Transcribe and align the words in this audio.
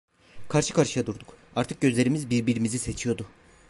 Karşı 0.49 0.73
karşıya 0.73 1.05
durduk, 1.05 1.33
artık 1.55 1.81
gözlerimiz 1.81 2.29
birbirimizi 2.29 2.79
seçiyordu. 2.79 3.25